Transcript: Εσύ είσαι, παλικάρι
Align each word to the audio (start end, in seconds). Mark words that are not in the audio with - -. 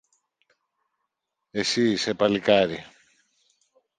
Εσύ 1.51 1.91
είσαι, 1.91 2.13
παλικάρι 2.13 2.85